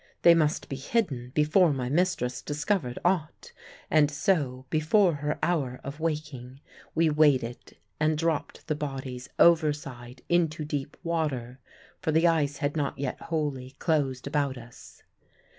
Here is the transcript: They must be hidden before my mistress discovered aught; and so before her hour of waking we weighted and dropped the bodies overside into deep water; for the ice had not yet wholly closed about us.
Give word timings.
They 0.23 0.33
must 0.33 0.67
be 0.67 0.77
hidden 0.77 1.29
before 1.35 1.71
my 1.71 1.87
mistress 1.87 2.41
discovered 2.41 2.97
aught; 3.05 3.51
and 3.91 4.09
so 4.09 4.65
before 4.71 5.13
her 5.17 5.37
hour 5.43 5.79
of 5.83 5.99
waking 5.99 6.59
we 6.95 7.11
weighted 7.11 7.77
and 7.99 8.17
dropped 8.17 8.65
the 8.65 8.73
bodies 8.73 9.29
overside 9.37 10.23
into 10.27 10.65
deep 10.65 10.97
water; 11.03 11.59
for 12.01 12.11
the 12.11 12.25
ice 12.27 12.57
had 12.57 12.75
not 12.75 12.97
yet 12.97 13.21
wholly 13.21 13.75
closed 13.77 14.25
about 14.25 14.57
us. 14.57 15.03